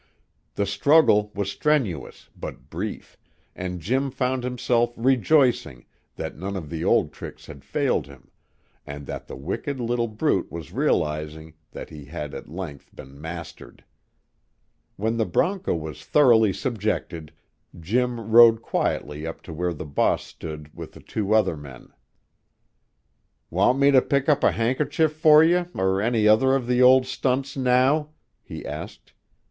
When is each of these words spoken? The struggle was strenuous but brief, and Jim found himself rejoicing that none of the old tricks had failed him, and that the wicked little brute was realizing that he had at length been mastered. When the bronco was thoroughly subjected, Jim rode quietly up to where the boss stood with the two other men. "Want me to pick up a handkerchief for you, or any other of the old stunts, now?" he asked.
The 0.55 0.65
struggle 0.65 1.31
was 1.35 1.51
strenuous 1.51 2.31
but 2.35 2.71
brief, 2.71 3.19
and 3.55 3.79
Jim 3.79 4.09
found 4.09 4.43
himself 4.43 4.95
rejoicing 4.97 5.85
that 6.15 6.35
none 6.35 6.55
of 6.57 6.71
the 6.71 6.83
old 6.83 7.13
tricks 7.13 7.45
had 7.45 7.63
failed 7.63 8.07
him, 8.07 8.31
and 8.83 9.05
that 9.05 9.27
the 9.27 9.35
wicked 9.35 9.79
little 9.79 10.07
brute 10.07 10.51
was 10.51 10.71
realizing 10.73 11.53
that 11.71 11.91
he 11.91 12.05
had 12.05 12.33
at 12.33 12.49
length 12.49 12.89
been 12.95 13.21
mastered. 13.21 13.83
When 14.95 15.17
the 15.17 15.25
bronco 15.27 15.75
was 15.75 16.03
thoroughly 16.03 16.51
subjected, 16.51 17.31
Jim 17.79 18.31
rode 18.31 18.63
quietly 18.63 19.27
up 19.27 19.43
to 19.43 19.53
where 19.53 19.71
the 19.71 19.85
boss 19.85 20.23
stood 20.23 20.73
with 20.75 20.93
the 20.93 20.99
two 21.01 21.35
other 21.35 21.55
men. 21.55 21.89
"Want 23.51 23.77
me 23.77 23.91
to 23.91 24.01
pick 24.01 24.27
up 24.27 24.43
a 24.43 24.49
handkerchief 24.53 25.13
for 25.13 25.43
you, 25.43 25.67
or 25.75 26.01
any 26.01 26.27
other 26.27 26.55
of 26.55 26.65
the 26.65 26.81
old 26.81 27.05
stunts, 27.05 27.55
now?" 27.55 28.09
he 28.41 28.65
asked. 28.65 29.13